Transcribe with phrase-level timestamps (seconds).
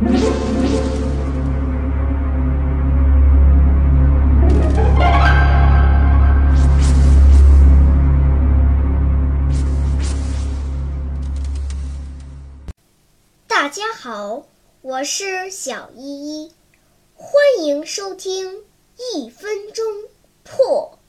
[0.00, 0.08] 大
[13.68, 14.46] 家好，
[14.80, 16.52] 我是小依依，
[17.14, 18.64] 欢迎收听
[19.14, 19.84] 一分钟
[20.42, 20.99] 破。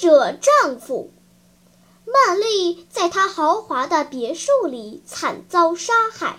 [0.00, 1.10] 者丈夫，
[2.06, 6.38] 曼丽在他豪华的别墅里惨遭杀害。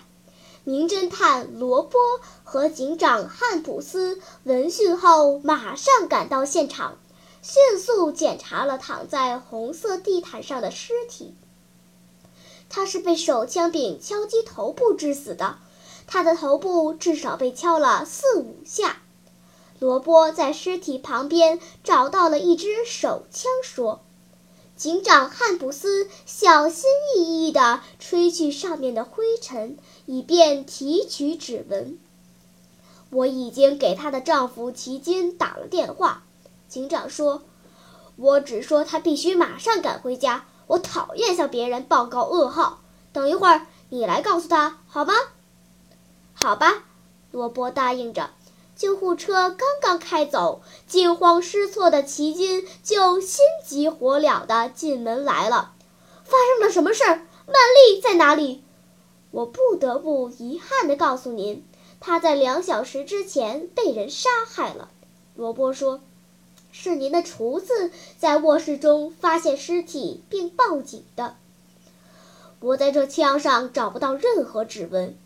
[0.64, 2.00] 名侦探罗波
[2.42, 6.98] 和警长汉普斯闻讯后，马上赶到现场，
[7.40, 11.32] 迅速检查了躺在红色地毯上的尸体。
[12.68, 15.58] 他是被手枪柄敲击头部致死的，
[16.08, 18.96] 他的头部至少被敲了四五下。
[19.82, 24.00] 罗波在尸体旁边找到了一支手枪，说。
[24.76, 26.84] 警长汉普斯小心
[27.16, 31.98] 翼翼地吹去上面的灰尘，以便提取指纹。
[33.10, 36.22] 我已经给她的丈夫齐金打了电话。
[36.68, 37.42] 警长说
[38.14, 40.44] ：“我只说他必须马上赶回家。
[40.68, 42.78] 我讨厌向别人报告噩耗。
[43.12, 45.12] 等一会儿你来告诉他，好吗
[46.34, 46.84] ？”“好吧。”
[47.32, 48.30] 罗伯答应着。
[48.82, 55.72] 救护车刚刚开走，惊慌失措的齐金就心急火燎的进门来了。
[56.24, 57.24] 发生了什么事儿？
[57.46, 58.64] 曼丽在哪里？
[59.30, 61.64] 我不得不遗憾地告诉您，
[62.00, 64.90] 她在两小时之前被人杀害了。
[65.36, 66.00] 罗伯说
[66.72, 71.36] ：“是您的厨子在卧室中发现尸体并报警的。
[72.58, 75.16] 我在这枪上找不到任何指纹。”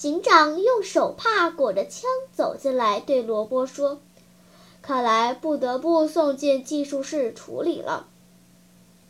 [0.00, 4.00] 警长用手帕裹着枪走进来，对罗伯说
[4.80, 8.06] ：“看来不得不送进技术室处理了。”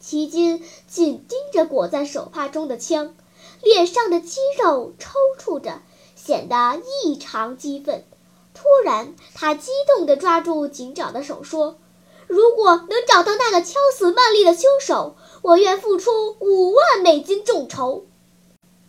[0.01, 3.15] 奇金紧盯着裹在手帕中的枪，
[3.63, 5.81] 脸上的肌肉抽搐着，
[6.17, 8.05] 显得异常激愤。
[8.53, 11.79] 突然，他激动地抓住警长的手，说
[12.27, 18.07] ：“如果能找到那个敲死曼丽的凶手，我愿付出五万美金众筹。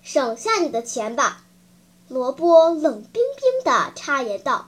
[0.01, 1.43] 省下你的钱吧。”
[2.11, 4.67] 萝卜冷冰冰地插言道：“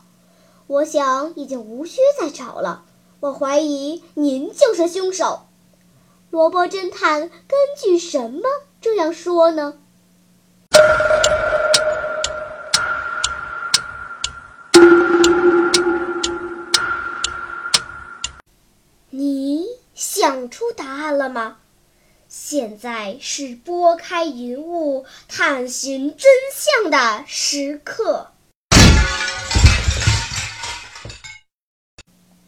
[0.65, 2.85] 我想已经无需再找了。
[3.19, 5.41] 我怀疑您就是凶手。”
[6.31, 8.43] 萝卜侦探根据什么
[8.79, 9.73] 这样说呢？
[19.09, 21.57] 你想出答案了吗？
[22.35, 28.31] 现在是拨开云雾探寻真相的时刻。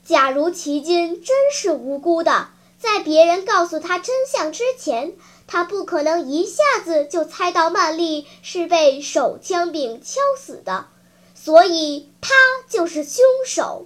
[0.03, 5.13] 假如奇金真是无辜的，在别人告诉他真相之前，
[5.45, 10.87] 他不可能一下子就猜到曼丽是被手枪柄敲死的，
[11.35, 12.33] 所以他
[12.67, 13.85] 就是凶手。